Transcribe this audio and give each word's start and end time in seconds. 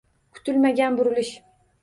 Kutilmagan 0.37 0.97
burilish 1.01 1.31